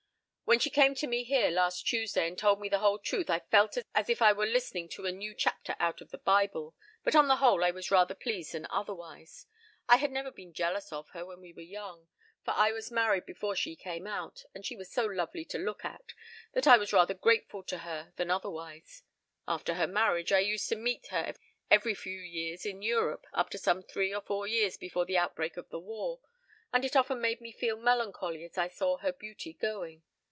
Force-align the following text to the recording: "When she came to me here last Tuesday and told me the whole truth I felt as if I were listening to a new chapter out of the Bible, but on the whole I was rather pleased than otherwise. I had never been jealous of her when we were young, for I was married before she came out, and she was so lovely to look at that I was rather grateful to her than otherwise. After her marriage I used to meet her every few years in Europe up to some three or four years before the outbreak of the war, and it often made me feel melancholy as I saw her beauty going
"When 0.51 0.59
she 0.59 0.69
came 0.69 0.95
to 0.95 1.07
me 1.07 1.23
here 1.23 1.49
last 1.49 1.83
Tuesday 1.87 2.27
and 2.27 2.37
told 2.37 2.59
me 2.59 2.67
the 2.67 2.79
whole 2.79 2.99
truth 2.99 3.29
I 3.29 3.39
felt 3.39 3.77
as 3.95 4.09
if 4.09 4.21
I 4.21 4.33
were 4.33 4.45
listening 4.45 4.89
to 4.89 5.05
a 5.05 5.11
new 5.13 5.33
chapter 5.33 5.77
out 5.79 6.01
of 6.01 6.11
the 6.11 6.17
Bible, 6.17 6.75
but 7.05 7.15
on 7.15 7.29
the 7.29 7.37
whole 7.37 7.63
I 7.63 7.71
was 7.71 7.89
rather 7.89 8.13
pleased 8.13 8.51
than 8.51 8.67
otherwise. 8.69 9.45
I 9.87 9.95
had 9.95 10.11
never 10.11 10.29
been 10.29 10.51
jealous 10.51 10.91
of 10.91 11.07
her 11.11 11.25
when 11.25 11.39
we 11.39 11.53
were 11.53 11.61
young, 11.61 12.09
for 12.43 12.51
I 12.51 12.73
was 12.73 12.91
married 12.91 13.25
before 13.25 13.55
she 13.55 13.77
came 13.77 14.05
out, 14.05 14.43
and 14.53 14.65
she 14.65 14.75
was 14.75 14.91
so 14.91 15.05
lovely 15.05 15.45
to 15.45 15.57
look 15.57 15.85
at 15.85 16.03
that 16.51 16.67
I 16.67 16.75
was 16.75 16.91
rather 16.91 17.13
grateful 17.13 17.63
to 17.63 17.77
her 17.77 18.11
than 18.17 18.29
otherwise. 18.29 19.03
After 19.47 19.75
her 19.75 19.87
marriage 19.87 20.33
I 20.33 20.39
used 20.39 20.67
to 20.67 20.75
meet 20.75 21.07
her 21.11 21.33
every 21.69 21.95
few 21.95 22.19
years 22.19 22.65
in 22.65 22.81
Europe 22.81 23.25
up 23.31 23.49
to 23.51 23.57
some 23.57 23.83
three 23.83 24.13
or 24.13 24.19
four 24.19 24.47
years 24.47 24.75
before 24.75 25.05
the 25.05 25.17
outbreak 25.17 25.55
of 25.55 25.69
the 25.69 25.79
war, 25.79 26.19
and 26.73 26.83
it 26.83 26.97
often 26.97 27.21
made 27.21 27.39
me 27.39 27.53
feel 27.53 27.77
melancholy 27.77 28.43
as 28.43 28.57
I 28.57 28.67
saw 28.67 28.97
her 28.97 29.13
beauty 29.13 29.53
going 29.53 30.03